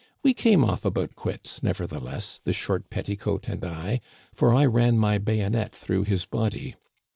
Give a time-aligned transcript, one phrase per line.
[0.23, 3.99] We came off about quits, nevertheless, the * short petti coat' and I,
[4.33, 6.75] for I ran my bayonet through his body.